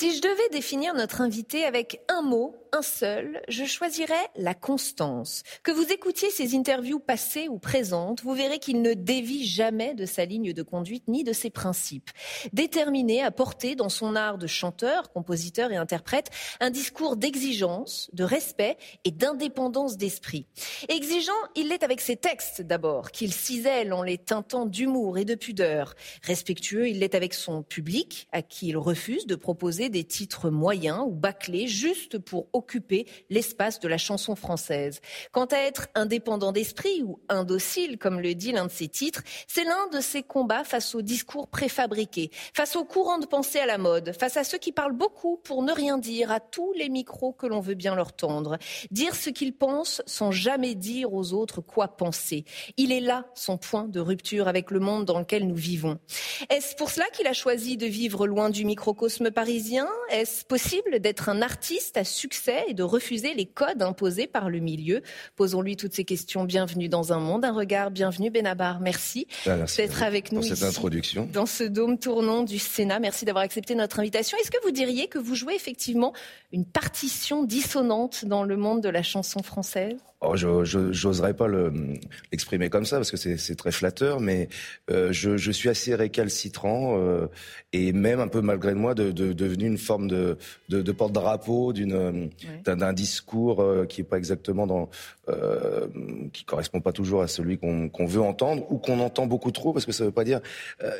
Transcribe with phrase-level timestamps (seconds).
[0.00, 5.42] Si je devais définir notre invité avec un mot, un seul, je choisirais la constance.
[5.62, 10.06] Que vous écoutiez ses interviews passées ou présentes, vous verrez qu'il ne dévie jamais de
[10.06, 12.08] sa ligne de conduite ni de ses principes.
[12.54, 16.30] Déterminé à porter dans son art de chanteur, compositeur et interprète
[16.60, 20.46] un discours d'exigence, de respect et d'indépendance d'esprit.
[20.88, 25.34] Exigeant, il l'est avec ses textes d'abord, qu'il cisèle en les teintant d'humour et de
[25.34, 25.94] pudeur.
[26.22, 31.00] Respectueux, il l'est avec son public, à qui il refuse de proposer des titres moyens
[31.06, 35.00] ou bâclés juste pour occuper l'espace de la chanson française.
[35.32, 39.64] Quant à être indépendant d'esprit ou indocile, comme le dit l'un de ses titres, c'est
[39.64, 43.78] l'un de ses combats face aux discours préfabriqués, face aux courants de pensée à la
[43.78, 47.32] mode, face à ceux qui parlent beaucoup pour ne rien dire, à tous les micros
[47.32, 48.58] que l'on veut bien leur tendre.
[48.90, 52.44] Dire ce qu'ils pensent sans jamais dire aux autres quoi penser.
[52.76, 55.98] Il est là son point de rupture avec le monde dans lequel nous vivons.
[56.48, 59.79] Est-ce pour cela qu'il a choisi de vivre loin du microcosme parisien?
[60.10, 64.58] Est-ce possible d'être un artiste à succès et de refuser les codes imposés par le
[64.58, 65.02] milieu?
[65.36, 66.44] Posons-lui toutes ces questions.
[66.44, 67.90] Bienvenue dans un monde, un regard.
[67.90, 68.80] Bienvenue Benabar.
[68.80, 71.28] Merci, Ah, d'être avec nous pour cette introduction.
[71.32, 72.98] dans ce dôme tournant du Sénat.
[73.00, 74.36] Merci d'avoir accepté notre invitation.
[74.38, 76.12] Est-ce que vous diriez que vous jouez effectivement
[76.52, 79.96] une partition dissonante dans le monde de la chanson française?
[80.22, 81.72] Oh, je j'oserais pas le-
[82.30, 84.50] l'exprimer comme ça parce que c'est très flatteur, mais
[84.90, 87.26] euh, je, je suis assez récalcitrant euh,
[87.72, 90.36] et même un peu malgré moi de, de, devenu une forme de,
[90.68, 92.28] de, de porte-drapeau d'une
[92.64, 94.90] d'un discours euh, qui est pas exactement dans
[95.30, 95.86] euh,
[96.32, 99.86] qui correspond pas toujours à celui qu'on veut entendre ou qu'on entend beaucoup trop parce
[99.86, 100.40] que ça veut pas dire.
[100.82, 100.90] euh,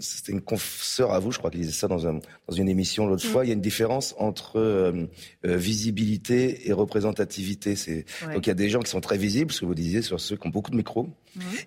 [0.00, 2.14] C'était une confesseur à vous, je crois qu'il disait ça dans un
[2.48, 3.44] dans une émission l'autre fois.
[3.44, 5.06] Il y a une différence entre euh,
[5.44, 7.76] visibilité et représentativité.
[7.76, 8.34] C'est Ouais.
[8.34, 10.20] donc il y a des gens qui sont très visibles, ce que vous disiez, sur
[10.20, 11.08] ceux qui ont beaucoup de micros,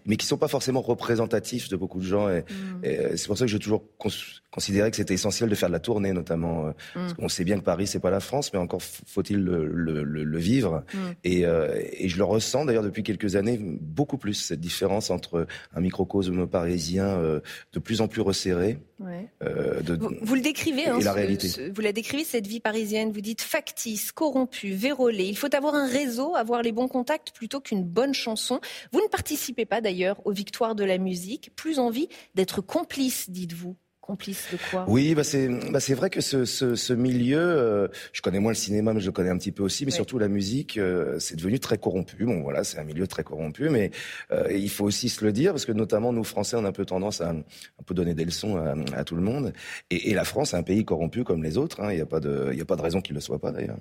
[0.06, 2.30] mais qui sont pas forcément représentatifs de beaucoup de gens.
[2.30, 2.44] Et,
[2.84, 4.09] et, euh, c'est pour ça que j'ai toujours cons-
[4.52, 6.68] considéré que c'était essentiel de faire de la tournée, notamment.
[6.68, 9.66] euh, parce qu'on sait bien que Paris, c'est pas la France, mais encore faut-il le,
[9.68, 10.84] le- le- le vivre.
[11.24, 15.46] Et, euh, et je le ressens d'ailleurs depuis quelques années beaucoup plus cette différence entre
[15.76, 17.40] un microcosme parisien euh,
[17.74, 18.78] de plus en plus resserré.
[19.00, 19.28] Ouais.
[19.44, 21.48] euh, de, Vous, vous le décrivez, hein, la ce- réalité.
[21.50, 23.12] ce- vous la décrivez cette vie parisienne.
[23.12, 25.26] Vous dites factice, corrompu, vérolé.
[25.26, 28.62] Il faut avoir un réseau, avoir les bons contacts plutôt qu'une bonne chanson.
[28.94, 31.52] Vous ne participez pas d'ailleurs aux victoires de la musique.
[31.56, 33.76] Plus envie d'être complice, dites-vous.
[34.06, 34.86] Complice de quoi?
[34.88, 38.52] Oui, bah c'est bah c'est vrai que ce, ce, ce milieu, euh, je connais moins
[38.52, 41.18] le cinéma, mais je le connais un petit peu aussi, mais surtout la musique, euh,
[41.18, 42.24] c'est devenu très corrompu.
[42.24, 43.90] Bon, voilà, c'est un milieu très corrompu, mais
[44.32, 46.72] euh, il faut aussi se le dire parce que notamment nous Français, on a un
[46.72, 47.44] peu tendance à un
[47.86, 49.54] peu donner des leçons à, à tout le monde.
[49.90, 51.82] Et, et la France, est un pays corrompu comme les autres.
[51.82, 51.92] hein.
[51.92, 53.52] Il n'y a pas de, il y a pas de raison qu'il le soit pas
[53.52, 53.80] d'ailleurs.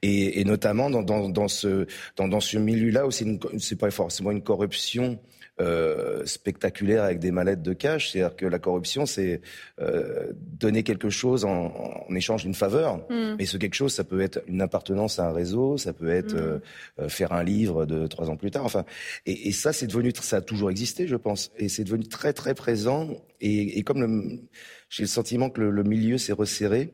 [0.00, 1.86] Et, et notamment dans, dans, dans ce
[2.16, 5.18] dans, dans ce milieu-là une- c'est pas forcément une corruption.
[5.60, 9.40] Euh, spectaculaire avec des mallettes de cash, c'est-à-dire que la corruption, c'est
[9.80, 11.72] euh, donner quelque chose en,
[12.08, 12.96] en échange d'une faveur.
[13.08, 13.36] Hmm.
[13.38, 16.34] Mais ce quelque chose, ça peut être une appartenance à un réseau, ça peut être
[16.34, 16.40] Mhm.
[16.40, 16.58] euh,
[17.00, 18.64] euh, faire un livre de trois ans plus tard.
[18.64, 18.84] Enfin,
[19.24, 22.32] et, et ça, c'est devenu, ça a toujours existé, je pense, et c'est devenu très
[22.32, 23.08] très présent.
[23.40, 24.40] Et, et comme
[24.90, 26.90] j'ai le sentiment que le, le milieu s'est resserré.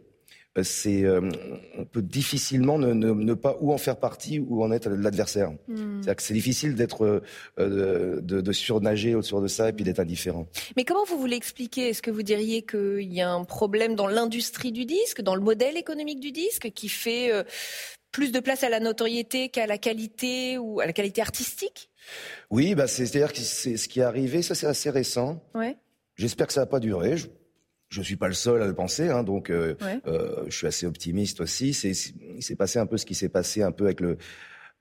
[0.59, 1.31] Euh, C'est, euh,
[1.79, 5.51] on peut difficilement ne, ne, ne pas ou en faire partie ou en être l'adversaire.
[5.69, 6.01] Hmm.
[6.01, 7.23] C'est-à-dire que c'est difficile d'être,
[7.59, 10.47] euh, de, de surnager autour de ça et puis d'être indifférent.
[10.77, 11.89] Mais comment vous voulez expliquer?
[11.89, 15.41] Est-ce que vous diriez qu'il y a un problème dans l'industrie du disque, dans le
[15.43, 17.43] modèle économique du disque, qui fait euh,
[18.11, 21.91] plus de place à la notoriété qu'à la qualité ou à la qualité artistique?
[22.51, 25.43] Oui, bah c'est, c'est-à-dire que c'est ce qui est arrivé, ça c'est assez récent.
[25.55, 25.77] Ouais.
[26.17, 27.17] J'espère que ça va pas durer.
[27.17, 27.29] Je,
[27.93, 30.01] je suis pas le seul à le penser, hein, donc euh, Ouais.
[30.07, 31.75] euh, je suis assez optimiste aussi.
[31.75, 31.93] C'est,
[32.37, 34.17] il s'est passé un peu ce qui s'est passé un peu avec le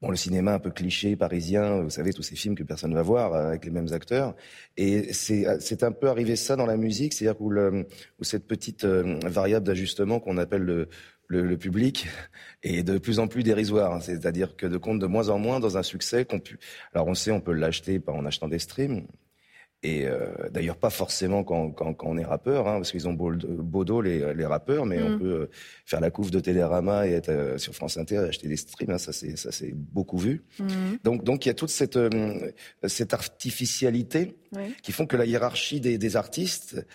[0.01, 2.95] bon, le cinéma un peu cliché parisien, vous savez, tous ces films que personne ne
[2.95, 4.35] va voir avec les mêmes acteurs.
[4.77, 9.65] Et c'est un peu arrivé ça dans la musique, c'est-à-dire où, où, cette petite variable
[9.67, 10.87] d'ajustement qu'on appelle le,
[11.27, 12.07] le, public
[12.63, 13.93] est de plus en plus dérisoire.
[13.93, 13.99] Hein.
[14.01, 16.57] C'est-à-dire que de compte de moins en moins dans un succès qu'on pu.
[16.93, 19.05] Alors on sait, on peut l'acheter en achetant des streams,
[19.83, 23.13] et euh, d'ailleurs, pas forcément quand, quand, quand, on est rappeur, hein, parce qu'ils ont
[23.13, 25.19] beau, beau dos les, les, rappeurs, mais on mm.
[25.19, 25.49] peut euh,
[25.85, 28.91] faire la couve de Télérama et être euh, sur France Inter et acheter des streams.
[28.91, 30.43] Hein, ça, c'est ça, c'est beaucoup vu.
[30.59, 30.65] Mm.
[31.03, 31.97] Donc, donc il y a toute cette
[32.83, 34.35] cette artificialité
[34.83, 36.85] qui font que la hiérarchie des, des artistes,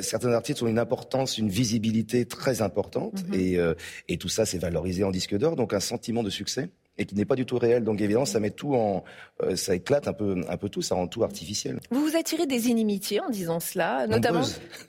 [0.00, 3.38] certains artistes ont une importance, une visibilité très importante, mm-hmm.
[3.38, 3.74] et,
[4.08, 7.14] et tout ça, c'est valorisé en disque d'or, donc un sentiment de succès et qui
[7.14, 7.84] n'est pas du tout réel.
[7.84, 9.04] Donc évidemment, ça met tout en,
[9.42, 11.80] euh, ça éclate un peu, un peu tout, ça rend tout artificiel.
[11.90, 14.42] Vous vous attirez des inimitiés en disant cela, notamment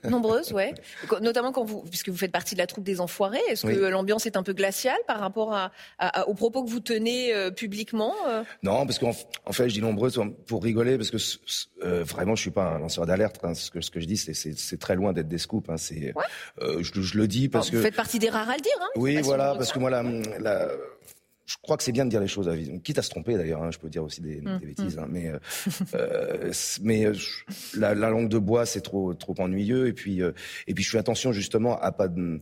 [0.04, 0.74] nombreuses, ouais.
[1.22, 4.26] Notamment quand vous, puisque vous faites partie de la troupe des Enfoirés, est-ce que l'ambiance
[4.26, 5.72] est un peu glaciale par rapport à,
[6.28, 8.44] aux propos que vous tenez euh, publiquement euh?
[8.64, 9.12] Non, parce qu'en
[9.46, 11.18] en fait, je dis nombreuses pour rigoler, parce que
[12.04, 13.40] vraiment, je suis pas un lanceur d'alerte.
[13.44, 13.54] Hein.
[13.54, 15.70] Ce, que, ce que je dis, c'est très loin d'être des scoops.
[15.70, 15.78] Hein.
[15.78, 16.14] C'est,
[16.62, 18.72] je, je, le dis parce que vous faites partie des rares à le dire.
[18.82, 18.90] Hein.
[18.96, 20.04] oui, voilà, parce que moi, la,
[20.40, 20.70] la
[21.46, 22.82] je crois que c'est bien de dire les choses à vie.
[22.82, 25.00] Quitte à se tromper d'ailleurs, hein, je peux dire aussi des, mmh, bêtises, mmh.
[25.00, 25.40] hein, mais euh,
[25.96, 26.52] euh
[26.82, 27.14] mais euh,
[27.76, 30.32] la, la, langue de bois c'est trop trop ennuyeux et puis euh,
[30.68, 32.40] et puis je fais attention justement à pas de,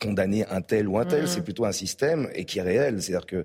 [0.00, 1.26] condamner un tel ou un tel, mmh.
[1.28, 3.44] c'est plutôt un système et qui est réel, c'est-à-dire que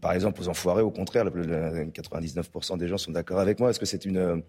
[0.00, 3.70] par exemple aux enfoirés, au contraire, 99% des gens sont d'accord avec moi.
[3.70, 4.42] Est-ce que c'est une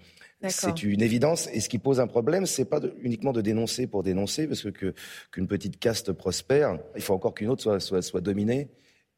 [0.47, 1.49] c'est une évidence?
[1.53, 4.93] Et ce qui pose un problème, c'est pas uniquement de dénoncer pour dénoncer, parce que
[5.31, 8.69] qu'une petite caste prospère, il faut encore qu'une autre soit, soit, soit dominée.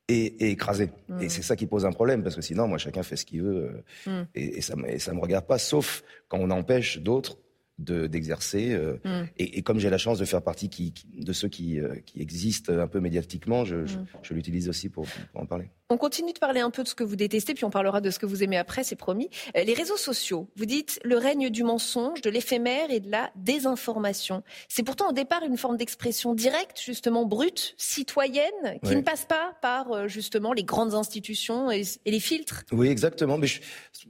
[0.08, 0.92] Et, et écrasée.
[1.08, 1.22] Mm.
[1.24, 3.42] Et c'est ça qui pose un problème, parce que sinon, moi, chacun fait ce qu'il
[3.42, 4.28] veut, euh, mm.
[4.36, 7.40] et, et, ça, et ça me regarde pas, sauf quand on empêche d'autres
[7.78, 8.72] d'exercer.
[8.74, 9.28] Euh, mm.
[9.38, 12.22] et, et, comme j'ai la chance de faire partie qui, de ceux qui, euh, qui
[12.22, 15.70] existent un peu médiatiquement, je, je, je l'utilise aussi pour, pour, en parler.
[15.90, 18.10] On continue de parler un peu de ce que vous détestez, puis on parlera de
[18.10, 19.30] ce que vous aimez après, c'est promis.
[19.58, 23.30] Euh, les réseaux sociaux, vous dites le règne du mensonge, de l'éphémère et de la
[23.36, 24.44] désinformation.
[24.70, 29.54] C'est pourtant au départ une forme d'expression directe, justement brute, citoyenne, qui ne passe pas
[29.62, 32.64] par justement les grandes institutions et, et les filtres.
[32.72, 33.38] Oui, exactement.
[33.38, 33.62] Mais je,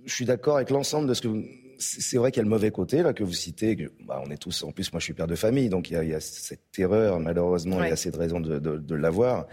[0.06, 1.44] je suis d'accord avec l'ensemble de ce que vous
[1.78, 3.76] c'est vrai qu'il y a le mauvais côté là que vous citez.
[3.76, 5.94] Que, bah, on est tous, en plus, moi, je suis père de famille, donc il
[5.94, 7.20] y a, il y a cette terreur.
[7.20, 9.48] Malheureusement, il y a assez de raisons de, de, de l'avoir.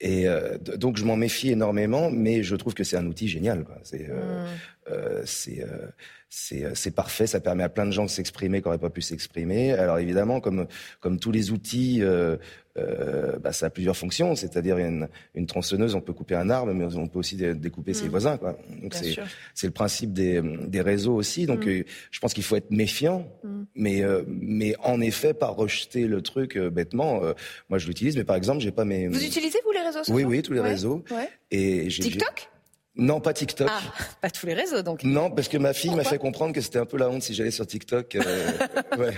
[0.00, 3.64] Et euh, donc je m'en méfie énormément, mais je trouve que c'est un outil génial.
[3.82, 4.48] C'est euh, mmh.
[4.90, 5.88] Euh, c'est euh,
[6.52, 9.00] euh, c'est parfait, ça permet à plein de gens de s'exprimer qui n'auraient pas pu
[9.00, 9.72] s'exprimer.
[9.72, 10.66] Alors évidemment, comme,
[11.00, 12.36] comme tous les outils, euh,
[13.40, 14.34] bah, ça a plusieurs fonctions.
[14.36, 18.06] C'est-à-dire une, une tronçonneuse, on peut couper un arbre, mais on peut aussi découper ses
[18.06, 18.10] mmh.
[18.10, 18.36] voisins.
[18.36, 18.58] Quoi.
[18.82, 21.46] Donc c'est le principe des, des réseaux aussi.
[21.46, 21.70] Donc mmh.
[21.70, 23.62] euh, je pense qu'il faut être méfiant, mmh.
[23.76, 27.22] mais, mais en effet, pas rejeter le truc bêtement.
[27.70, 29.08] moi, je l'utilise, mais par exemple, j'ai pas mes.
[29.08, 30.14] Vous utilisez vous les réseaux sociaux?
[30.14, 31.04] Oui, oui, tous les réseaux.
[31.10, 31.30] Ouais.
[31.50, 32.50] Et TikTok?
[32.98, 33.68] Non, pas TikTok.
[33.70, 33.80] Ah,
[34.20, 35.04] pas tous les réseaux donc.
[35.04, 37.32] Non, parce que ma fille m'a fait comprendre que c'était un peu la honte si
[37.32, 38.16] j'allais sur TikTok.
[38.16, 38.50] Euh,
[38.98, 39.14] ouais,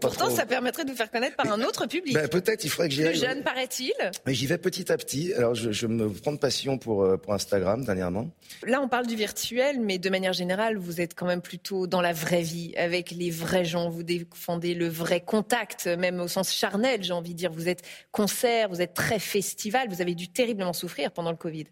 [0.00, 2.14] Pourtant, ça permettrait de vous faire connaître par un autre public.
[2.14, 3.10] Ben, peut-être, il faudrait que j'y aille.
[3.10, 3.92] Plus jeune, paraît-il.
[4.24, 5.34] Mais j'y vais petit à petit.
[5.34, 8.30] Alors, je, je, me prends de passion pour, euh, pour Instagram dernièrement.
[8.64, 12.00] Là, on parle du virtuel, mais de manière générale, vous êtes quand même plutôt dans
[12.00, 13.90] la vraie vie, avec les vrais gens.
[13.90, 17.50] Vous défendez le vrai contact, même au sens charnel, j'ai envie de dire.
[17.50, 17.82] Vous êtes
[18.12, 19.88] concert, vous êtes très festival.
[19.88, 21.66] Vous avez dû terriblement souffrir pendant le Covid.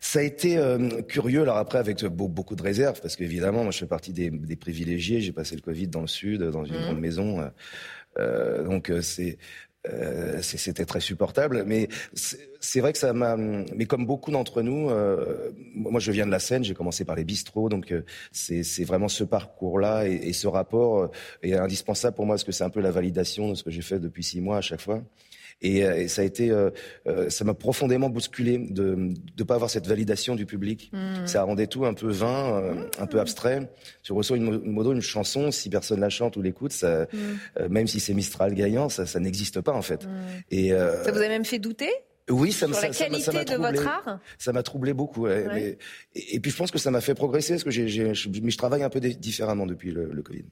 [0.00, 3.78] Ça a été euh, curieux, alors après, avec beaucoup de réserves, parce qu'évidemment, moi, je
[3.78, 5.20] fais partie des, des privilégiés.
[5.20, 6.82] J'ai passé le Covid dans le sud, dans une mmh.
[6.82, 7.40] grande maison.
[7.40, 7.48] Euh,
[8.18, 8.90] euh donc,
[9.88, 13.36] euh, c'était très supportable, mais c'est vrai que ça m'a.
[13.36, 17.16] Mais comme beaucoup d'entre nous, euh, moi je viens de la scène, j'ai commencé par
[17.16, 17.92] les bistrots, donc
[18.30, 21.10] c'est vraiment ce parcours-là et, et, ce rapport
[21.42, 23.82] est indispensable pour moi parce que c'est un peu la validation de ce que j'ai
[23.82, 25.02] fait depuis six mois à chaque fois.
[25.62, 26.70] Et, euh, et ça a été, euh,
[27.06, 28.96] euh, ça m'a profondément bousculé de
[29.38, 30.90] ne pas avoir cette validation du public.
[30.92, 31.26] Mmh.
[31.26, 33.70] Ça rendait tout un peu vain, un peu abstrait.
[34.02, 37.66] Tu reçois une, modo, une chanson, si personne la chante ou l'écoute, ça, mmh.
[37.68, 40.04] même si c'est Mistral gagnant, ça, ça n'existe pas en fait.
[40.04, 40.08] Mmh.
[40.50, 41.90] Et ça vous a même fait douter?
[42.32, 44.18] Oui, ça, Sur la qualité de votre art?
[44.38, 45.28] Ça m'a troublé beaucoup.
[45.28, 45.78] et,
[46.40, 48.12] puis je pense que ça m'a fait progresser, parce que j'ai,
[48.42, 50.44] mais je travaille un peu différemment depuis le, le, Covid.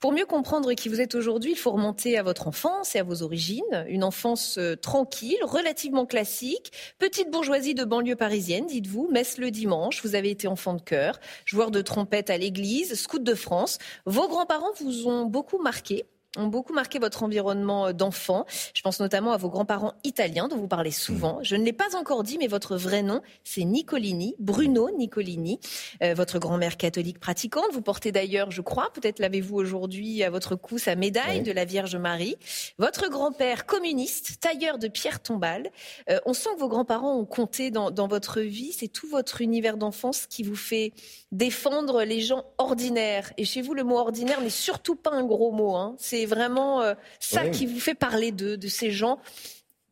[0.00, 3.02] Pour mieux comprendre qui vous êtes aujourd'hui, il faut remonter à votre enfance et à
[3.02, 3.84] vos origines.
[3.88, 10.02] Une enfance euh, tranquille, relativement classique, petite bourgeoisie de banlieue parisienne, dites-vous, messe le dimanche,
[10.02, 13.78] vous avez été enfant de chœur, joueur de trompette à l'église, scout de France.
[14.06, 18.44] Vos grands-parents vous ont beaucoup marqué ont beaucoup marqué votre environnement d'enfant.
[18.74, 21.38] Je pense notamment à vos grands-parents italiens dont vous parlez souvent.
[21.40, 21.44] Mmh.
[21.44, 25.60] Je ne l'ai pas encore dit, mais votre vrai nom, c'est Nicolini, Bruno Nicolini.
[26.02, 27.72] Euh, votre grand-mère catholique pratiquante.
[27.72, 31.64] Vous portez d'ailleurs, je crois, peut-être l'avez-vous aujourd'hui à votre cou, sa médaille de la
[31.64, 32.36] Vierge Marie.
[32.78, 35.70] Votre grand-père communiste, tailleur de pierre tombale.
[36.10, 38.72] Euh, on sent que vos grands-parents ont compté dans, dans votre vie.
[38.72, 40.92] C'est tout votre univers d'enfance qui vous fait
[41.32, 43.32] défendre les gens ordinaires.
[43.36, 45.76] Et chez vous, le mot ordinaire n'est surtout pas un gros mot.
[45.76, 45.94] Hein.
[45.98, 49.18] C'est vraiment euh, ça qui vous fait parler d'eux, de ces gens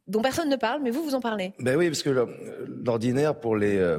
[0.08, 1.52] dont personne ne parle, mais vous, vous en parlez.
[1.58, 2.10] Ben oui, parce que
[2.84, 3.98] l'ordinaire pour les euh,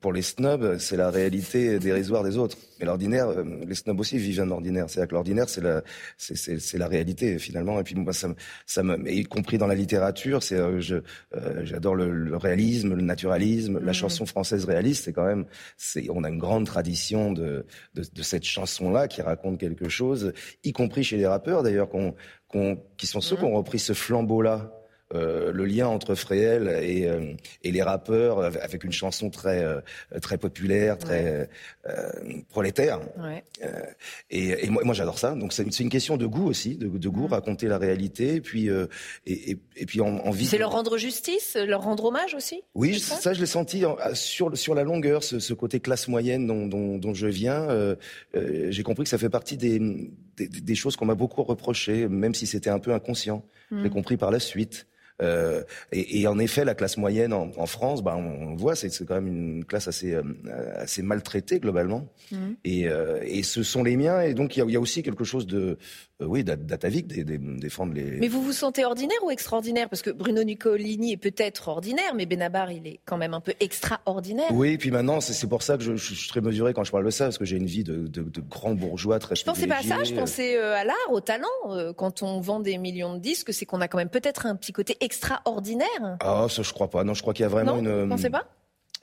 [0.00, 2.56] pour les snobs, c'est la réalité dérisoire des autres.
[2.78, 4.88] Mais l'ordinaire, euh, les snobs aussi vivent un ordinaire.
[4.88, 5.82] C'est-à-dire que l'ordinaire, c'est la
[6.16, 7.80] c'est la réalité finalement.
[7.80, 8.28] Et puis moi, ça
[8.66, 10.96] ça me, y compris dans la littérature, c'est euh, je
[11.64, 13.94] j'adore le, réalisme, le naturalisme, la mmh.
[13.94, 15.04] chanson française réaliste.
[15.04, 15.46] C'est quand même
[15.76, 19.88] c'est on a une grande tradition de de, de cette chanson là qui raconte quelque
[19.88, 20.32] chose,
[20.62, 22.14] y compris chez les rappeurs d'ailleurs, qu'on
[22.96, 23.38] qui sont ceux mmh.
[23.38, 24.81] qui ont repris ce flambeau là
[25.14, 29.80] euh, le lien entre Fréhel et, euh, et, les rappeurs avec une chanson très euh,
[30.20, 31.48] très populaire, très
[32.48, 33.00] prolétaire.
[33.18, 33.44] Ouais.
[34.30, 35.34] et, et, moi, moi j'adore ça.
[35.34, 38.68] Donc c'est une, question de goût aussi, de, de goût, raconter la réalité, et puis
[39.26, 42.62] et, et, puis en, en C'est leur rendre justice, leur rendre hommage aussi.
[42.74, 46.66] Oui, ça, je l'ai senti sur sur la longueur, ce, ce côté classe moyenne dont,
[46.66, 47.96] dont, dont je viens.
[48.34, 49.78] J'ai compris que ça fait partie des,
[50.36, 53.44] des, des choses qu'on m'a beaucoup reproché, même si c'était un peu inconscient.
[53.70, 53.90] J'ai mm.
[53.90, 54.86] compris par la suite.
[55.22, 55.62] Euh,
[55.92, 59.14] et, et, en effet, la classe moyenne en, en France, bah, on, voit, c'est quand
[59.14, 60.22] même une classe assez, euh,
[60.76, 62.08] assez maltraitée globalement.
[62.30, 62.36] Mmh.
[62.64, 64.20] Et, euh, et, ce sont les miens.
[64.20, 65.78] Et donc, il y y a aussi quelque chose de,
[66.26, 68.18] oui, d'atavique, des, des, défendre les.
[68.18, 69.88] Mais vous vous sentez ordinaire ou extraordinaire?
[69.88, 73.54] Parce que Bruno Nicolini est peut-être ordinaire, mais Benabar, il est quand même un peu
[73.60, 74.50] extraordinaire.
[74.52, 76.92] Oui, et puis maintenant, c'est pour ça que je, je, suis très mesuré quand je
[76.92, 79.34] parle de ça, parce que j'ai une vie de, de, de, grand bourgeois très.
[79.36, 80.04] Je pensais pas à ça.
[80.04, 81.92] Je pensais à l'art, au talent.
[81.96, 84.72] Quand on vend des millions de disques, c'est qu'on a quand même peut-être un petit
[84.72, 87.04] côté extraordinaire Ah, ça je crois pas.
[87.04, 88.02] Non, je crois qu'il y a vraiment non, une.
[88.02, 88.46] Vous pensez pas?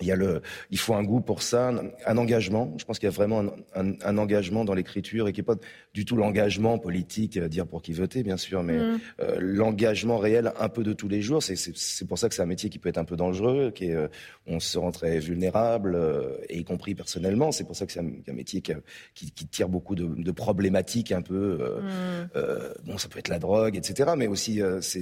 [0.01, 0.41] Il y a le,
[0.71, 1.73] il faut un goût pour ça,
[2.05, 2.73] un, engagement.
[2.77, 3.43] Je pense qu'il y a vraiment
[3.75, 5.55] un, un, engagement dans l'écriture et qui n'est pas
[5.93, 8.99] du tout l'engagement politique, euh, dire pour qui voter, bien sûr, mais mm.
[9.19, 11.43] euh, l'engagement réel, un peu de tous les jours.
[11.43, 13.95] C'est pour ça que c'est un métier qui peut être un peu dangereux, qui est,
[13.95, 14.07] euh,
[14.47, 15.99] on se rend très vulnérable,
[16.47, 17.51] et y compris personnellement.
[17.51, 18.73] C'est pour ça que c'est un, métier qui,
[19.13, 21.57] qui, qui, tire beaucoup de, de problématiques un peu.
[21.81, 22.39] Mm.
[22.85, 25.01] bon, ça peut être la drogue, etc., mais aussi, ce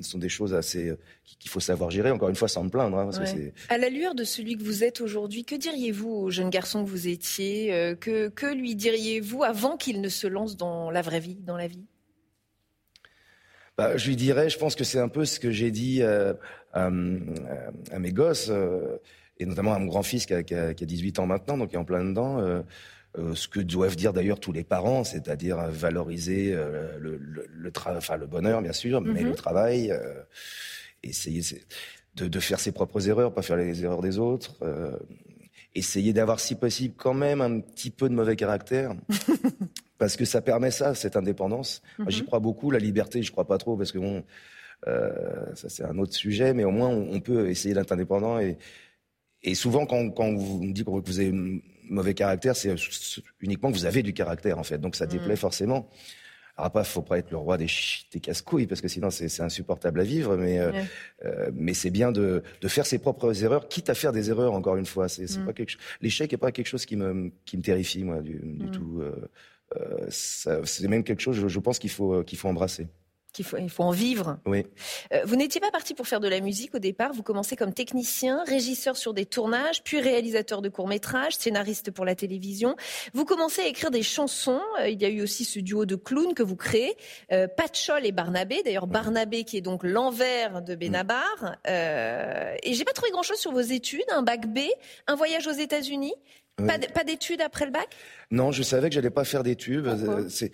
[0.00, 0.92] sont des choses assez
[1.38, 2.10] qu'il faut savoir gérer.
[2.10, 2.98] Encore une fois, sans me plaindre.
[2.98, 6.30] Hein, parce que à la lueur de celui que vous êtes aujourd'hui, que diriez-vous au
[6.30, 10.56] jeune garçon que vous étiez euh, que, que lui diriez-vous avant qu'il ne se lance
[10.56, 11.84] dans la vraie vie, dans la vie?
[13.76, 16.34] Bah, je lui dirais, je pense que c'est un peu ce que j'ai dit euh,
[16.72, 18.98] à, mes gosses, euh,
[19.38, 21.78] et notamment à mon grand-fils qui a, qui, a, 18 ans maintenant, donc qui est
[21.78, 22.62] en plein dedans.
[23.34, 28.26] ce que doivent dire d'ailleurs tous les parents, c'est-à-dire valoriser le, le, le, enfin, le
[28.26, 29.26] bonheur, bien sûr, mais mm-hmm.
[29.26, 29.92] le travail,
[31.02, 31.42] essayer
[32.14, 34.56] de, de, faire ses propres erreurs, pas faire les erreurs des autres.
[34.62, 34.96] Euh,
[35.74, 38.94] essayer d'avoir, si possible, quand même un petit peu de mauvais caractère.
[40.02, 41.80] parce que ça permet ça, cette indépendance.
[42.08, 42.26] J'y mhm.
[42.26, 42.72] crois beaucoup.
[42.72, 44.24] La liberté, je crois pas trop, parce que bon,
[44.88, 48.40] euh, ça c'est un autre sujet, mais au moins on, peut essayer d'être indépendant.
[48.40, 48.58] Et,
[49.44, 51.32] et souvent, quand, quand vous me dites que vous avez
[51.88, 52.74] mauvais caractère, c'est
[53.40, 54.78] uniquement que vous avez du caractère, en fait.
[54.78, 55.36] Donc ça déplaît mhm.
[55.36, 55.88] forcément.
[56.62, 57.66] Alors après, faut pas être le roi des,
[58.12, 60.36] des casse-couilles parce que sinon c'est insupportable à vivre.
[60.36, 60.70] Mais euh,
[61.24, 64.52] euh, mais c'est bien de, de faire ses propres erreurs, quitte à faire des erreurs.
[64.52, 65.44] Encore une fois, c'est mm.
[65.44, 68.66] pas quelque l'échec est pas quelque chose qui me qui me terrifie moi du, du
[68.66, 68.70] mm.
[68.70, 69.00] tout.
[69.00, 69.28] Euh,
[69.76, 72.86] euh c'est même quelque chose, je, je pense qu'il faut qu'il faut embrasser
[73.32, 74.38] qu'il faut, il faut en vivre.
[74.46, 74.66] Oui.
[75.12, 77.12] Euh, vous n'étiez pas parti pour faire de la musique au départ.
[77.12, 82.14] Vous commencez comme technicien, régisseur sur des tournages, puis réalisateur de courts-métrages, scénariste pour la
[82.14, 82.76] télévision.
[83.14, 84.60] Vous commencez à écrire des chansons.
[84.80, 86.96] Euh, il y a eu aussi ce duo de clowns que vous créez,
[87.32, 88.62] euh, Patchol et Barnabé.
[88.64, 91.56] D'ailleurs, Barnabé qui est donc l'envers de Benabar.
[91.66, 94.04] Euh, et j'ai pas trouvé grand-chose sur vos études.
[94.10, 94.60] Un bac B,
[95.06, 96.14] un voyage aux États-Unis.
[96.56, 97.88] Pas d'études après le bac?
[98.30, 100.28] Non, je savais que j'allais pas faire d'études.
[100.28, 100.52] C'est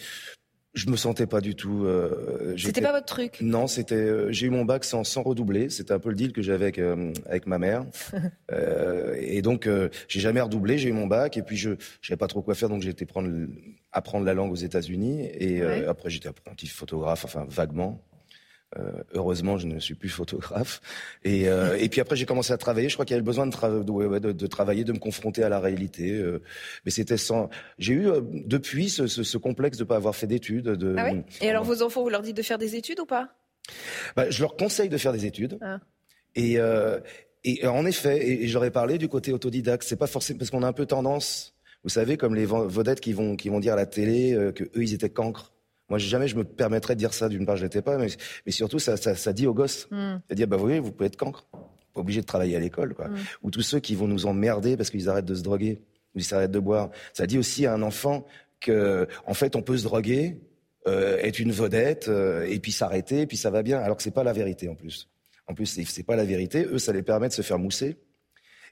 [0.79, 1.85] je me sentais pas du tout.
[1.85, 3.39] Euh, c'était pas votre truc?
[3.41, 3.97] Non, c'était.
[3.97, 5.71] Euh, j'ai eu mon bac sans, sans redoubler.
[5.71, 7.85] C'était un peu le deal que j'avais avec, euh, avec ma mère.
[8.53, 9.69] euh, et donc
[10.09, 10.79] j'ai jamais redoublé.
[10.79, 11.71] J'ai eu mon bac et puis je
[12.01, 13.29] savais pas trop quoi faire, donc j'ai été prendre
[13.93, 15.29] apprendre la langue aux États-Unis.
[15.35, 18.01] Et après j'étais apprenti photographe, enfin vaguement.
[18.77, 20.81] Euh, heureusement, je ne suis plus photographe.
[21.25, 22.89] Et, euh, et puis après, j'ai commencé à travailler.
[22.89, 25.59] Je crois qu'il y avait besoin de, de, de, travailler, de me confronter à la
[25.59, 26.13] réalité.
[26.13, 26.43] Euh,
[26.85, 27.49] mais c'était sans.
[27.79, 30.69] J'ai eu depuis ce, ce, ce, complexe de pas avoir fait d'études.
[30.69, 30.95] De...
[30.99, 31.11] Ah
[31.41, 33.31] et alors, vos enfants, vous leur dites de faire des études ou pas?
[34.17, 35.59] Bah, Je leur conseille de faire des études.
[35.63, 35.81] Ah.
[36.35, 36.59] Et,
[37.45, 39.83] et en effet, et, et j'aurais parlé du côté autodidacte.
[39.83, 43.15] C'est pas forcément parce qu'on a un peu tendance, vous savez, comme les vedettes qui
[43.15, 45.53] vont qui vont dire à la télé que eux ils étaient cancres
[45.89, 47.29] Moi, jamais je me permettrais de dire ça.
[47.29, 48.09] D'une part, je l'étais pas, mais,
[48.45, 49.89] mais, surtout, ça, ça, ça, dit aux gosses.
[49.91, 50.17] Mm.
[50.35, 51.47] dire, bah, vous voyez, vous pouvez être cancre.
[51.95, 53.09] Pas obligé de travailler à l'école, quoi.
[53.09, 53.17] Mm.
[53.43, 55.81] Ou tous ceux qui vont nous emmerder parce qu'ils arrêtent de se droguer,
[56.15, 56.91] ou ils s'arrêtent de boire.
[57.13, 58.27] Ça dit aussi à un enfant
[58.61, 60.41] que, en fait, on peut se droguer,
[60.87, 64.03] euh, être une vedette, euh, et puis s'arrêter, et puis ça va bien, alors que
[64.03, 65.09] c'est pas la vérité, en plus.
[65.47, 66.67] En plus, c'est pas la vérité.
[66.67, 67.97] Eux, ça les permet de se faire mousser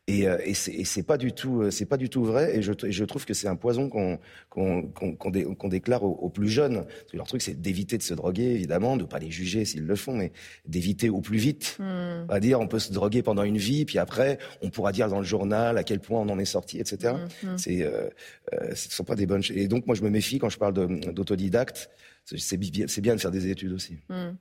[0.08, 2.56] et, euh, et c'est pas du tout, euh, c'est pas du tout vrai.
[2.56, 4.18] Et je, je trouve que c'est un poison qu'on
[4.50, 6.84] qu'on déclare aux, plus jeunes.
[6.84, 9.84] Parce que leur truc, c'est d'éviter de se droguer, évidemment, de pas les juger s'ils
[9.84, 10.32] le font, mais
[10.66, 11.76] d'éviter au plus vite.
[11.80, 15.08] On va dire, on peut se droguer pendant une vie, puis après, on pourra dire
[15.08, 17.14] dans le journal à quel point on en est sorti, etc.
[17.42, 17.58] Hmm, hmm.
[17.58, 18.08] C'est, euh,
[18.52, 19.42] euh, ce sont pas des bonnes.
[19.50, 20.74] Et donc, moi, je me méfie quand je parle
[21.12, 21.90] d'autodidacte
[22.36, 23.98] c'est bien, de faire des études aussi.
[24.08, 24.32] Hmm.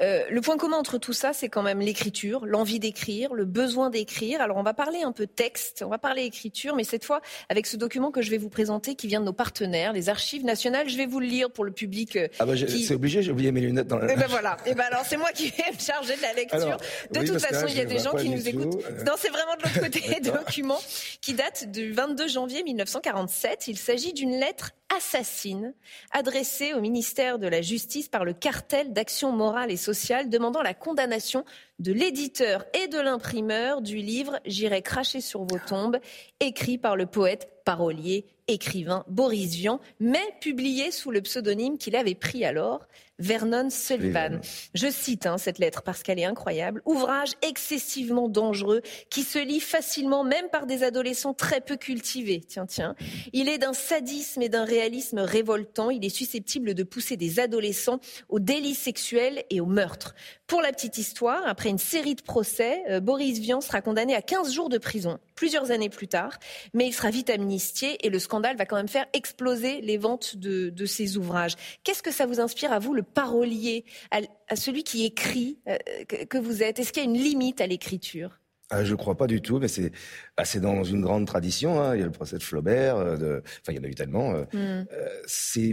[0.00, 3.90] Euh, le point commun entre tout ça, c'est quand même l'écriture, l'envie d'écrire, le besoin
[3.90, 4.40] d'écrire.
[4.40, 7.66] Alors on va parler un peu texte, on va parler écriture, mais cette fois avec
[7.66, 10.88] ce document que je vais vous présenter qui vient de nos partenaires, les Archives nationales.
[10.88, 12.16] Je vais vous le lire pour le public.
[12.16, 14.08] Euh, ah bah c'est obligé, j'ai oublié mes lunettes dans la.
[14.08, 14.56] Et eh ben voilà.
[14.64, 16.78] Et eh ben alors c'est moi qui vais me charger de la lecture.
[17.12, 18.82] de toute façon, il y a des gens qui nous écoutent.
[18.90, 19.04] Euh.
[19.04, 20.20] Non, c'est vraiment de l'autre côté.
[20.20, 20.78] document
[21.20, 23.68] qui date du 22 janvier 1947.
[23.68, 25.74] Il s'agit d'une lettre assassine
[26.12, 30.74] adressée au ministère de la Justice par le cartel d'action morale et sociale demandant la
[30.74, 31.44] condamnation
[31.78, 35.98] de l'éditeur et de l'imprimeur du livre J'irai cracher sur vos tombes,
[36.40, 42.14] écrit par le poète, parolier, écrivain Boris Vian, mais publié sous le pseudonyme qu'il avait
[42.14, 44.40] pris alors, Vernon Sullivan.
[44.74, 46.80] Je cite hein, cette lettre parce qu'elle est incroyable.
[46.86, 52.40] Ouvrage excessivement dangereux qui se lit facilement même par des adolescents très peu cultivés.
[52.40, 52.94] Tiens, tiens.
[53.32, 55.90] Il est d'un sadisme et d'un réalisme révoltant.
[55.90, 57.98] Il est susceptible de pousser des adolescents
[58.28, 60.14] au délit sexuel et au meurtre.
[60.46, 64.22] Pour la petite histoire, après une série de procès, euh, Boris Vian sera condamné à
[64.22, 66.36] 15 jours de prison, plusieurs années plus tard,
[66.74, 70.34] mais il sera vite amnistié et le scandale va quand même faire exploser les ventes
[70.34, 71.54] de, de ses ouvrages.
[71.84, 76.38] Qu'est-ce que ça vous inspire à vous, le parolier, à, celui qui écrit euh, que,
[76.38, 76.80] vous êtes?
[76.80, 78.40] Est-ce qu'il y a une limite à l'écriture?
[78.70, 79.92] Ah, je ne crois pas du tout, mais c'est
[80.36, 81.80] bah, dans une grande tradition.
[81.80, 81.94] Hein.
[81.94, 83.42] Il y a le procès de Flaubert, euh, de...
[83.60, 84.32] enfin il y en a eu tellement.
[84.52, 84.84] Hmm.
[85.24, 85.72] c'est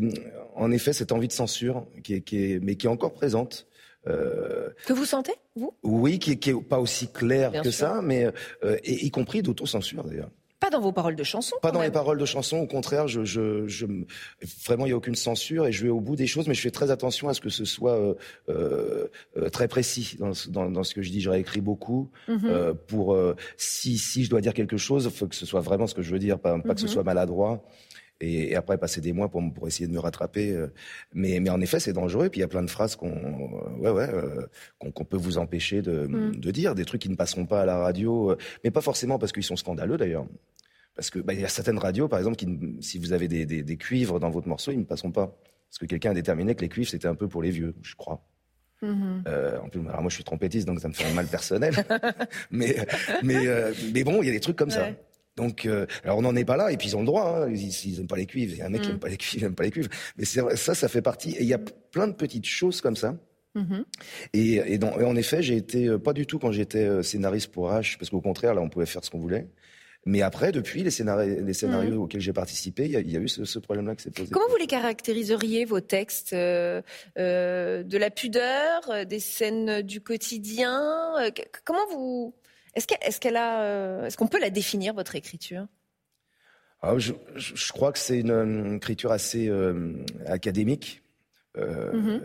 [0.54, 3.66] en effet cette envie de censure qui est, qui est, mais qui est encore présente.
[4.08, 5.74] Euh, que vous sentez, vous?
[5.84, 8.28] Oui, qui n'est pas aussi clair que ça, mais
[8.64, 10.30] euh, y compris d'autocensure d'ailleurs.
[10.60, 11.56] Pas dans vos paroles de chansons.
[11.62, 12.58] Pas dans les paroles de chansons.
[12.58, 13.86] Au contraire, je, je, je
[14.66, 16.62] vraiment, il n'y a aucune censure et je vais au bout des choses, mais je
[16.62, 18.16] fais très attention à ce que ce soit euh,
[19.38, 21.20] euh, très précis dans, dans, dans, ce que je dis.
[21.20, 22.40] J'aurais écrit beaucoup mhm.
[22.46, 23.18] euh, pour
[23.58, 26.02] si, si je dois dire quelque chose, il faut que ce soit vraiment ce que
[26.02, 26.92] je veux dire, pas, pas que ce mhm.
[26.92, 27.64] soit maladroit
[28.22, 30.52] et, après passer des mois pour, pour essayer de me rattraper.
[30.52, 30.68] Euh.
[31.14, 32.28] Mais, mais en effet, c'est dangereux.
[32.28, 34.48] Et puis il y a plein de phrases qu'on euh, ouais, ouais, euh,
[34.80, 36.36] qu'on peut vous empêcher de, mm.
[36.36, 39.32] de dire, des trucs qui ne passeront pas à la radio, mais pas forcément parce
[39.32, 40.26] qu'ils sont scandaleux d'ailleurs.
[40.96, 42.48] Parce que bah, il y a certaines radios, par exemple, qui,
[42.80, 45.38] si vous avez des, des, des cuivres dans votre morceau, ils ne passeront pas.
[45.70, 47.96] Parce que quelqu'un a déterminé que les cuivres, c'était un peu pour les vieux, je
[47.96, 48.26] crois.
[48.82, 49.24] Mm-hmm.
[49.28, 51.74] Euh, en plus, alors moi je suis trompettiste, donc ça me fait un mal personnel.
[52.52, 52.78] mais,
[53.24, 53.46] mais,
[53.94, 54.88] mais bon, il y a des trucs comme ça.
[55.36, 57.46] Donc, euh, alors on n'en est pas là, et puis ils ont le droit.
[57.46, 58.54] Hein, ils, n'aiment pas les cuivres.
[58.54, 59.00] Il y a un mec qui n'aime mm.
[59.00, 59.90] pas les cuivres, il n'aime pas les cuivres.
[60.18, 61.32] Mais ça, ça fait partie.
[61.32, 61.60] Et il y a
[61.92, 63.16] plein de petites choses comme ça.
[63.56, 63.84] Mm-hmm.
[64.34, 67.52] Et, et, et, en effet, j'ai été euh, pas du tout quand j'étais euh, scénariste
[67.52, 69.48] pour H, parce qu'au contraire, là, on pouvait faire ce qu'on voulait.
[70.08, 72.04] Mais après, depuis les scénarios, les scénarios mm.
[72.04, 74.30] auxquels j'ai participé, il y, y, a eu ce, ce problème-là qui s'est posé.
[74.32, 76.82] Comment vous les caractériseriez, vos textes euh,
[77.16, 81.14] De la pudeur, des scènes du quotidien
[81.66, 82.36] Comment vous
[82.76, 85.68] est-ce qu'elle a, euh, est-ce qu'on peut la définir votre écriture?
[86.82, 87.14] Ah, je,
[87.72, 89.94] crois que c'est une, écriture assez euh,
[90.28, 91.02] académique.
[91.58, 92.20] Euh,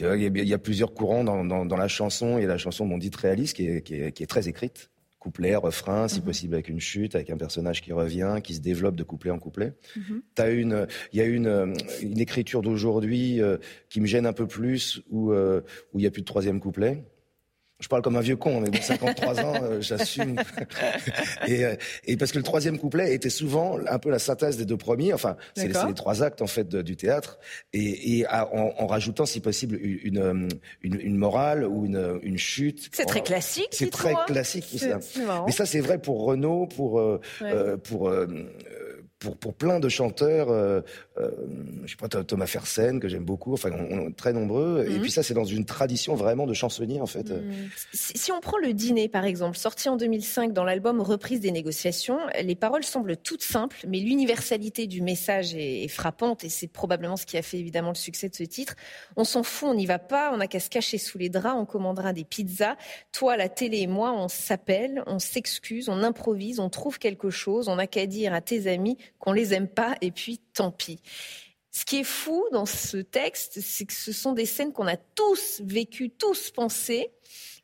[0.00, 0.16] mm-hmm.
[0.16, 2.38] il, y a, plusieurs courants dans, la chanson.
[2.38, 4.90] Il y a la chanson mon dite réaliste qui est, qui, est, très écrite.
[5.20, 6.24] Couplet, refrain, si mm-hmm.
[6.24, 9.38] possible avec une chute, avec un personnage qui revient, qui se développe de couplet en
[9.38, 9.74] couplet.
[10.38, 13.40] Une, il y a une, une écriture d'aujourd'hui
[13.88, 17.04] qui me gêne un peu plus, où, où il n'y a plus de troisième couplet
[17.82, 20.36] je parle comme un vieux con, mais 53 ans, euh, j'assume.
[21.46, 21.74] et, euh,
[22.06, 25.12] et, parce que le troisième couplet était souvent un peu la synthèse des deux premiers.
[25.12, 27.38] Enfin, c'est les, trois actes en fait du théâtre,
[27.72, 30.48] et, et en, en, rajoutant, si possible, une, euh,
[30.82, 32.88] une, une morale ou une, une chute.
[32.92, 33.68] C'est très classique.
[33.72, 34.98] C'est très classique tout ça.
[35.46, 37.20] Mais ça, c'est vrai pour Renaud, pour euh,
[37.82, 38.12] pour
[39.22, 40.80] pour, pour plein de chanteurs, euh,
[41.18, 41.30] euh,
[41.84, 44.84] je sais pas, Thomas Fersen, que j'aime beaucoup, enfin, on, est très nombreux.
[44.86, 45.00] Et mhm.
[45.00, 47.30] puis ça, c'est dans une tradition vraiment de chansonnier, en fait.
[47.30, 47.70] Mhm.
[47.92, 52.18] Si, on prend le dîner, par exemple, sorti en 2005 dans l'album Reprise des négociations,
[52.42, 57.26] les paroles semblent toutes simples, mais l'universalité du message est, frappante, et c'est probablement ce
[57.26, 58.74] qui a fait évidemment le succès de ce titre.
[59.16, 61.56] On s'en fout, on n'y va pas, on n'a qu'à se cacher sous les draps,
[61.58, 62.76] on commandera des pizzas.
[63.12, 67.68] Toi, la télé et moi, on s'appelle, on s'excuse, on improvise, on trouve quelque chose,
[67.68, 71.00] on n'a qu'à dire à tes amis qu'on les aime pas et puis tant pis.
[71.70, 74.96] Ce qui est fou dans ce texte, c'est que ce sont des scènes qu'on a
[74.96, 77.10] tous vécues, tous pensées.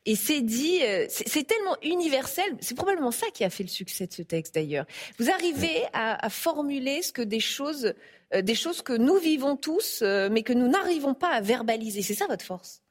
[0.05, 2.57] Et c'est dit, euh, c'est tellement universel.
[2.61, 4.85] C'est probablement ça qui a fait le succès de ce texte d'ailleurs.
[5.19, 7.93] Vous arrivez à, formuler ce que des choses,
[8.33, 12.01] euh, des choses que nous vivons tous, euh, mais que nous n'arrivons pas à verbaliser.
[12.01, 12.81] C'est ça votre force?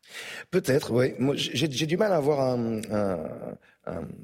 [0.52, 1.14] Peut-être, oui.
[1.34, 3.18] J'ai du mal à avoir un, un,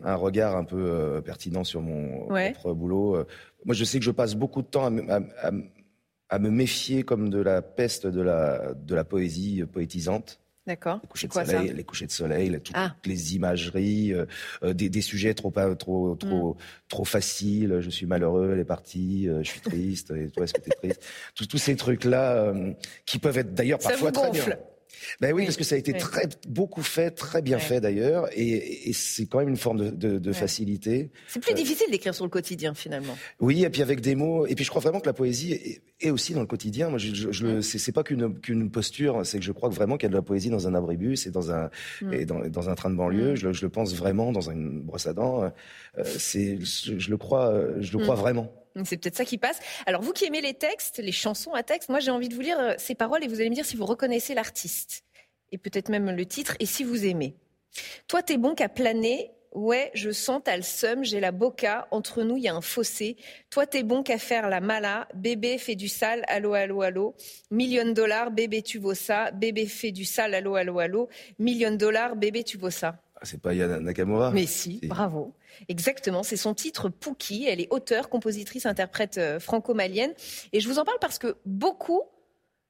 [0.05, 3.25] regard un peu pertinent sur mon propre boulot.
[3.65, 5.51] Moi, je sais que je passe beaucoup de temps à,
[6.29, 10.41] à me méfier comme de la peste de la, de la poésie poétisante.
[10.67, 11.01] D'accord.
[11.03, 12.97] Les couchers de soleil, les couchers de soleil, toutes, ah.
[13.05, 14.25] les imageries, euh,
[14.63, 16.57] euh, des, des, sujets trop trop trop mm.
[16.89, 17.81] trop faciles.
[17.81, 19.29] Je suis malheureux, elle est partie.
[19.29, 20.11] Euh, je suis triste.
[20.13, 21.05] Et toi, est-ce que tu es triste?
[21.35, 22.55] Tous, tous ces trucs là
[23.05, 24.45] qui peuvent être d'ailleurs parfois très bien.
[25.21, 28.93] Ben oui, parce que ça a été très beaucoup fait, très bien fait d'ailleurs, et,
[28.93, 31.11] c'est quand même une forme de, facilité.
[31.29, 33.17] C'est plus difficile d'écrire sur le quotidien finalement.
[33.41, 36.11] Oui, et puis avec des mots, et puis je crois vraiment que la poésie est,
[36.11, 36.91] aussi dans le quotidien.
[36.91, 40.07] Moi, je, je, c'est pas qu'une qu'une posture, c'est que je crois vraiment qu'il y
[40.07, 41.71] a de la poésie dans un abribus et dans un
[42.03, 42.13] mm.
[42.13, 43.33] et dans, dans, un train de banlieue.
[43.33, 43.53] Mm.
[43.53, 45.45] Je, le pense vraiment dans une brosse à dents.
[45.45, 48.19] Euh, c'est, je, le crois, je le crois mm.
[48.19, 48.64] vraiment.
[48.85, 49.61] C'est peut-être ça qui passe.
[49.87, 52.41] Alors vous qui aimez les textes, les chansons à texte, moi j'ai envie de vous
[52.41, 55.05] lire euh, ces paroles et vous allez me dire si vous reconnaissez l'artiste
[55.53, 57.37] et peut-être même le titre et si vous aimez.
[58.09, 62.25] Toi t'es bon qu'à planer, ouais je sens t'as le seum, j'ai la boca, entre
[62.25, 63.17] nous il y a un fossé.
[63.49, 67.15] Toi t'es bon qu'à faire la mala, bébé fait du sale, allô allô allô,
[67.53, 71.09] million de dollars, bébé tu vaux ça, bébé fait du sale, allô allô allô,
[71.39, 73.04] million de dollars, bébé tu vaux ça.
[73.17, 75.35] Ah, c'est pas Yana Nakamura Mais si, bravo.
[75.69, 77.47] Exactement, c'est son titre Pookie.
[77.47, 80.13] Elle est auteure, compositrice, interprète euh, franco-malienne.
[80.53, 82.03] Et je vous en parle parce que beaucoup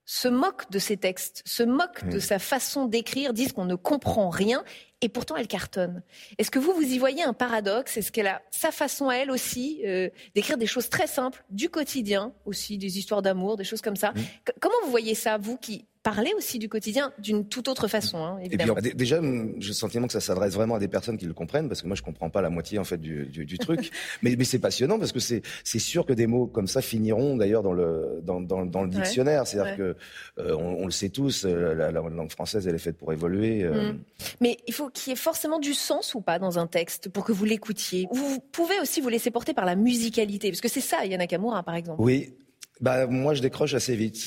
[0.05, 4.29] se moquent de ses textes, se moquent de sa façon d'écrire, disent qu'on ne comprend
[4.29, 4.63] rien,
[5.01, 6.01] et pourtant elle cartonne.
[6.37, 7.97] Est-ce que vous, vous y voyez un paradoxe?
[7.97, 11.69] Est-ce qu'elle a sa façon à elle aussi euh, d'écrire des choses très simples, du
[11.69, 14.13] quotidien aussi, des histoires d'amour, des choses comme ça?
[14.59, 18.37] Comment vous voyez ça, vous qui parler aussi du quotidien d'une toute autre façon, hein,
[18.43, 18.77] évidemment?
[18.77, 19.19] Et puis, déjà,
[19.57, 21.87] j'ai le sentiment que ça s'adresse vraiment à des personnes qui le comprennent, parce que
[21.87, 23.91] moi, je comprends pas la moitié en fait du, du, du truc.
[24.21, 27.63] mais, mais c'est passionnant parce que c'est sûr que des mots comme ça finiront d'ailleurs
[27.63, 29.47] dans le dans, dans, dans le dictionnaire.
[29.47, 29.95] C'est-à-dire que
[30.37, 33.11] euh, on, on, le sait tous, euh, la, la, langue française, elle est faite pour
[33.11, 33.63] évoluer.
[33.63, 33.93] Euh.
[33.93, 33.99] Mm.
[34.41, 37.23] Mais il faut qu'il y ait forcément du sens ou pas dans un texte pour
[37.23, 38.07] que vous l'écoutiez?
[38.11, 41.63] Vous pouvez aussi vous laisser porter par la musicalité, parce que c'est ça, Yana Kamura,
[41.63, 42.01] par exemple.
[42.01, 42.33] Oui,
[42.81, 44.17] bah, moi, je décroche assez vite.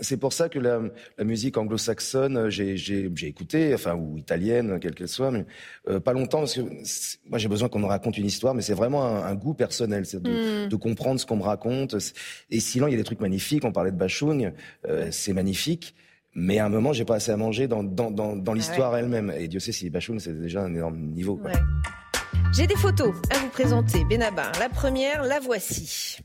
[0.00, 0.80] C'est ah pour ça que la,
[1.18, 5.44] la musique anglo-saxonne, euh, j'ai écouté, enfin, ou italienne, quelle qu'elle soit, mais
[5.88, 6.60] euh, pas longtemps, parce que
[7.28, 10.22] moi, j'ai besoin qu'on me raconte une histoire, mais c'est vraiment un, goût personnel, c'est
[10.22, 10.68] de, hmm.
[10.68, 11.96] de, comprendre ce qu'on me raconte.
[12.50, 13.64] Et sinon, il y a des trucs magnifiques.
[13.64, 14.52] On parlait de Bachung,
[14.86, 15.94] euh, c'est magnifique.
[16.38, 18.94] Mais à un moment, j'ai pas assez à manger dans, dans, dans, dans ah l'histoire
[18.94, 19.32] elle-même.
[19.38, 21.40] Et Dieu sait si Bachung, c'est déjà un énorme niveau.
[22.54, 24.52] J'ai des photos à vous présenter, Benabar.
[24.60, 26.18] La première, la voici.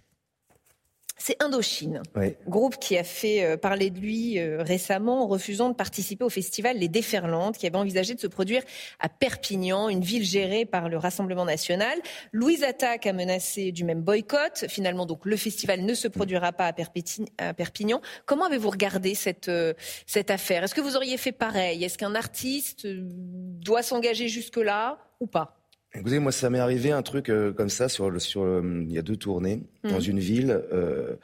[1.23, 2.01] C'est Indochine,
[2.47, 6.29] groupe qui a fait euh, parler de lui euh, récemment en refusant de participer au
[6.29, 8.63] festival Les Déferlantes, qui avait envisagé de se produire
[8.99, 11.95] à Perpignan, une ville gérée par le Rassemblement national.
[12.31, 14.65] Louise Attaque a menacé du même boycott.
[14.67, 18.01] Finalement, donc, le festival ne se produira pas à, Perpignan.
[18.25, 19.75] Comment avez-vous regardé cette, euh,
[20.07, 20.63] cette affaire?
[20.63, 21.83] Est-ce que vous auriez fait pareil?
[21.83, 25.60] Est-ce qu'un artiste doit s'engager jusque-là ou pas?
[25.93, 28.97] Écoutez, moi, ça m'est arrivé un truc euh, comme ça sur, sur euh, il y
[28.97, 30.09] a deux tournées dans mmh.
[30.09, 31.15] une ville euh,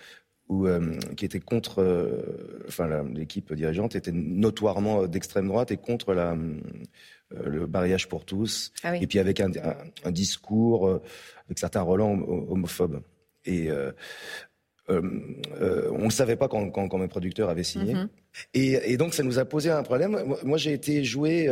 [0.50, 0.66] où
[1.18, 1.84] qui était contre,
[2.70, 6.38] enfin l'équipe dirigeante était notoirement d'extrême droite et contre la
[7.32, 9.52] le mariage pour tous, ah et puis avec un,
[10.06, 11.02] un, discours
[11.48, 13.02] avec certains relents homophobes.
[13.44, 13.92] Et euh,
[14.90, 17.94] on ne savait pas quand, quand, quand, mes producteurs avaient signé.
[17.94, 18.10] Mmh.
[18.54, 20.34] Et, et, donc ça nous a posé un problème.
[20.46, 21.50] Moi, j'ai été joué,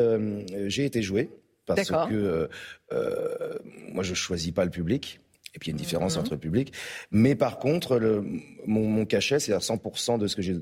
[0.67, 1.30] j'ai été joué
[1.65, 2.47] parce que euh,
[2.91, 3.58] euh,
[3.91, 5.19] moi je choisis pas le public.
[5.54, 6.21] Et puis il y a une différence mhm.
[6.21, 6.73] entre le public.
[7.12, 8.25] Mais par contre, le,
[8.65, 10.58] mon, mon cachet, c'est à 100% de ce que j'ai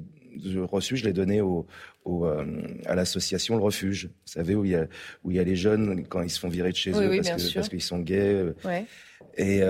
[0.59, 1.65] reçu, je l'ai donné au,
[2.05, 2.45] au euh,
[2.85, 4.05] à l'association Le Refuge.
[4.05, 4.87] Vous savez, où il, y a,
[5.23, 7.53] où il y a les jeunes quand ils se font virer de chez eux parce,
[7.53, 8.53] parce qu'ils sont gays.
[8.63, 8.85] Ouais.
[9.35, 9.61] Et,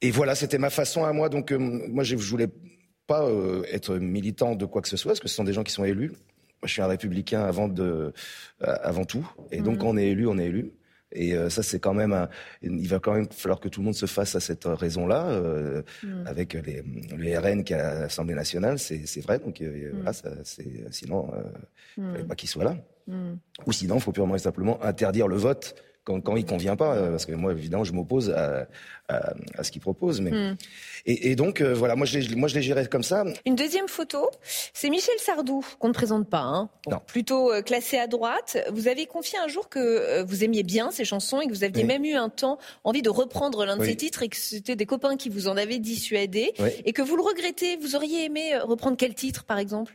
[0.00, 1.28] et voilà, c'était ma façon à moi.
[1.28, 2.48] Donc moi, je voulais
[3.06, 3.28] pas
[3.70, 5.84] être militant de quoi que ce soit, parce que ce sont des gens qui sont
[5.84, 6.10] élus
[6.64, 8.12] je suis un républicain avant, de,
[8.62, 9.28] euh, avant tout.
[9.50, 10.72] Et donc, quand on est élu, on est élu.
[11.12, 12.28] Et euh, ça, c'est quand même, un,
[12.62, 15.82] il va quand même falloir que tout le monde se fasse à cette raison-là, euh,
[16.02, 16.26] mm.
[16.26, 16.82] avec les,
[17.16, 19.38] le RN qui est à l'Assemblée nationale, c'est vrai.
[19.38, 19.90] Donc mm.
[19.94, 20.30] voilà, ça,
[20.90, 21.32] sinon,
[21.96, 22.12] il ne mm.
[22.12, 22.76] fallait pas qu'il soit là.
[23.66, 27.10] Ou sinon, il faut purement et simplement interdire le vote quand, quand il convient pas,
[27.10, 28.66] parce que moi, évidemment, je m'oppose à,
[29.08, 30.20] à, ce qu'il propose.
[30.20, 30.30] Mais...
[30.30, 30.56] Hmm.
[31.06, 33.24] Et, donc, voilà, moi, je l'ai géré comme ça.
[33.44, 34.30] Une deuxième photo,
[34.72, 36.70] c'est Michel Sardou, qu'on ne présente pas, hein.
[36.90, 36.98] non.
[37.06, 38.56] plutôt classé à droite.
[38.72, 41.84] Vous avez confié un jour que vous aimiez bien ces chansons et que vous aviez
[41.84, 44.86] même eu un temps envie de reprendre l'un de ces titres et que c'était des
[44.86, 46.52] copains qui vous en avaient dissuadé
[46.84, 47.76] et que vous le regrettez.
[47.76, 49.92] Vous auriez aimé reprendre quel titre, par exemple?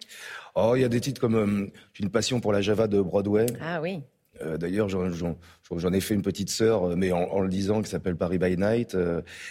[0.56, 3.02] Oh, il y a des titres comme euh, J'ai une passion pour la Java de
[3.02, 3.45] Broadway.
[3.62, 4.02] Ah oui.
[4.41, 8.15] Euh, d'ailleurs, j'en ai fait une petite sœur, euh, mais en, le disant, qui s'appelle
[8.15, 8.95] Paris by Night.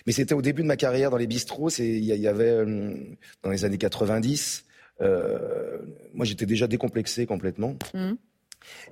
[0.06, 1.70] mais c'était au début de ma carrière dans les bistrots.
[1.78, 2.64] Il y, y, avait
[3.42, 4.64] dans les années 90.
[5.00, 7.76] moi, j'étais déjà décomplexé complètement.
[7.94, 8.12] Mmh.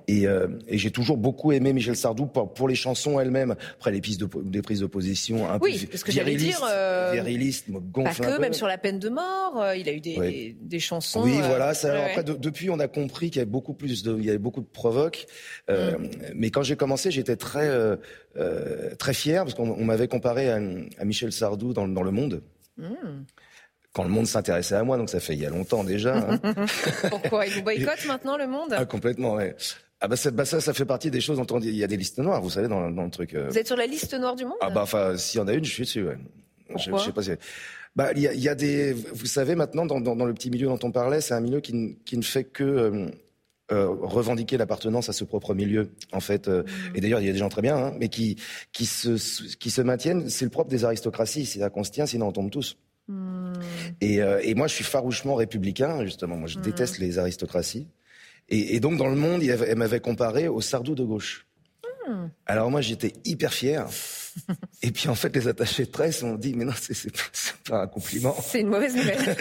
[0.09, 3.55] Euh, et, j'ai toujours beaucoup aimé Michel Sardou pour, les chansons elles-mêmes.
[3.75, 6.59] Après, les pistes de, des prises de position un oui, peu parce que j'allais dire,
[6.69, 10.79] euh, pas que, même sur la peine de mort, euh, il a eu des, des,
[10.79, 11.23] chansons.
[11.23, 11.73] Oui, voilà.
[11.73, 14.37] Ça, après, depuis, on a compris qu'il y avait beaucoup plus de, il y avait
[14.37, 15.25] beaucoup de provoques.
[15.69, 15.73] Mm.
[16.35, 17.69] Mais quand j'ai commencé, j'étais très,
[18.97, 20.59] très fier parce qu'on m'avait comparé à,
[21.03, 22.41] Michel Sardou dans, dans Le Monde.
[22.77, 22.85] Mm
[23.97, 26.17] quand le monde s'intéressait à moi, donc ça fait il y a longtemps déjà.
[26.17, 26.39] Hein.
[27.09, 28.71] Pourquoi Il vous boycotte maintenant le monde?
[28.77, 29.55] Ah, Complètement, ouais.
[29.99, 32.19] Ah bah, bah, ça, ça fait partie des choses dont il y a des listes
[32.19, 33.33] noires, vous savez, dans, dans le truc.
[33.33, 33.47] Euh.
[33.49, 34.57] Vous êtes sur la liste noire du monde?
[34.61, 36.03] Ah bah enfin, s'il y en a une, je suis dessus.
[36.03, 36.17] Ouais.
[36.75, 37.31] je, je sais pas si...
[37.95, 40.51] Bah, il y a, y a, des, vous savez, maintenant, dans, dans, dans, le petit
[40.51, 43.07] milieu dont on parlait, c'est un milieu qui, ne, qui ne fait que euh,
[43.71, 46.47] euh, revendiquer l'appartenance à ce propre milieu, en fait.
[46.47, 46.95] Euh, mmh.
[46.95, 48.37] Et d'ailleurs, il y a des gens très bien, hein, mais qui,
[48.71, 50.29] qui, se, qui se maintiennent.
[50.29, 51.47] C'est le propre des aristocraties.
[51.47, 52.77] C'est-à-dire qu'on se tient, sinon on tombe tous.
[54.01, 56.35] Et, euh, et, moi, je suis farouchement républicain, justement.
[56.35, 57.87] Moi, je déteste les aristocraties.
[58.49, 61.47] Et, et, donc, dans le monde, elle m'avait comparé au Sardou de gauche.
[62.07, 62.27] Hmm.
[62.45, 63.87] Alors moi, j'étais hyper fier.
[64.81, 67.11] Et puis en fait, les attachés de presse ont dit, mais non, c'est
[67.67, 68.35] pas un compliment.
[68.43, 69.17] C'est une mauvaise nouvelle.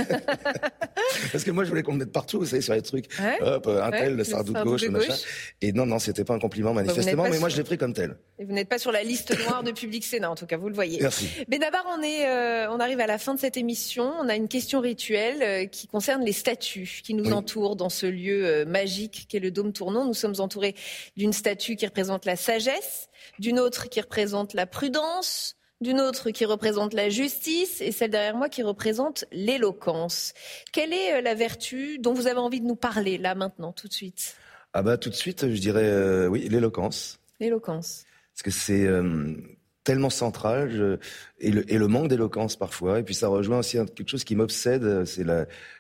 [1.32, 3.06] Parce que moi, je voulais qu'on me mette partout, vous savez, sur les trucs.
[3.40, 5.14] Hop, un tel, le sardou de gauche, machin.
[5.60, 8.16] Et non, non, c'était pas un compliment manifestement, mais moi, je l'ai pris comme tel.
[8.38, 10.68] Et vous n'êtes pas sur la liste noire de Public Sénat, en tout cas, vous
[10.68, 10.98] le voyez.
[11.00, 11.28] Merci.
[11.48, 14.12] Benabar, on est, euh, on arrive à la fin de cette émission.
[14.20, 18.06] On a une question rituelle euh, qui concerne les statues qui nous entourent dans ce
[18.06, 20.04] lieu euh, magique qu'est le Dôme Tournon.
[20.04, 20.74] Nous sommes entourés
[21.16, 26.44] d'une statue qui représente la sagesse, d'une autre qui représente la prudence, d'une autre qui
[26.44, 30.32] représente la justice et celle derrière moi qui représente l'éloquence.
[30.72, 33.88] Quelle est euh, la vertu dont vous avez envie de nous parler là maintenant, tout
[33.88, 34.36] de suite?
[34.72, 37.18] Ah bah tout de suite, je dirais euh, oui, l'éloquence.
[37.40, 38.04] L'éloquence.
[38.32, 39.34] Parce que c'est euh,
[39.84, 40.98] tellement central
[41.38, 42.98] et, le, manque d'éloquence parfois.
[42.98, 45.24] Et puis ça rejoint aussi quelque chose qui m'obsède, c'est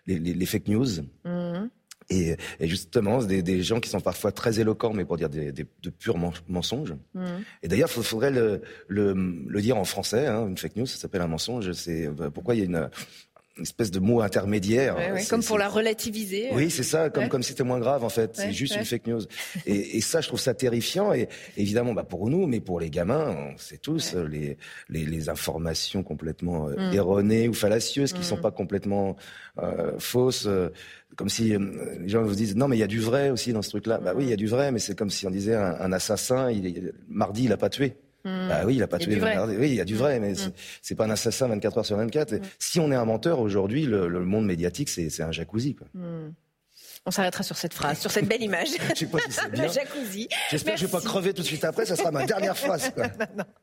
[0.06, 1.02] les, fake news.
[1.24, 1.68] Mmh.
[2.08, 5.50] Et, et, justement, des, des, gens qui sont parfois très éloquents, mais pour dire des,
[5.50, 6.16] des de purs
[6.48, 6.94] mensonges.
[7.14, 7.24] Mmh.
[7.62, 10.26] Et d'ailleurs, il faudrait le, le, le, dire en français.
[10.26, 11.72] Hein, une fake news, ça s'appelle un mensonge.
[11.72, 12.88] C'est bah, pourquoi il y a une,
[13.56, 14.96] une espèce de mot intermédiaire.
[15.30, 16.48] comme pour la relativiser.
[16.52, 18.32] Oui, c'est ça, comme comme c'était moins grave en fait.
[18.34, 19.22] c'est juste une fake news.
[19.66, 21.12] Et, et, ça, je trouve ça terrifiant.
[21.12, 25.28] Et évidemment, bah pour nous, mais pour les gamins, on sait tous les, les, les
[25.28, 26.94] informations complètement euh, mm.
[26.94, 28.42] erronées ou fallacieuses qui sont mm.
[28.42, 29.16] pas complètement
[29.58, 30.46] euh, fausses.
[30.46, 30.68] Euh,
[31.16, 31.58] comme si euh,
[32.00, 33.98] les gens vous disent non mais il y a du vrai aussi dans ce truc-là.
[33.98, 35.92] Bah oui, il y a du vrai, mais c'est comme si on disait un, un
[35.92, 37.96] assassin, il, mardi il a pas tué.
[38.26, 38.48] Hmm.
[38.48, 39.20] Bah oui, il a pas tué.
[39.20, 39.98] Oui, il y a du hmm.
[39.98, 40.52] vrai, mais hmm.
[40.82, 42.34] c'est pas un assassin 24 heures sur 24.
[42.58, 45.76] Si on est un menteur aujourd'hui, le, monde médiatique, c'est un jacuzzi.
[45.76, 45.86] Quoi.
[47.08, 48.66] On s'arrêtera sur cette phrase, sur cette belle image.
[48.94, 49.68] je sais pas si c'est bien.
[49.68, 50.28] jacuzzi.
[50.50, 52.90] J'espère que je vais pas crever tout de suite après, ça sera ma dernière phrase.
[52.92, 53.06] Quoi.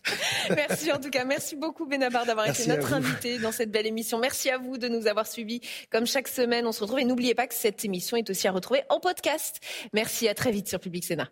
[0.55, 4.19] Merci en tout cas, merci beaucoup Benabar d'avoir été notre invité dans cette belle émission.
[4.19, 6.65] Merci à vous de nous avoir suivis comme chaque semaine.
[6.65, 9.59] On se retrouve et n'oubliez pas que cette émission est aussi à retrouver en podcast.
[9.93, 11.29] Merci, à très vite sur Public Sénat.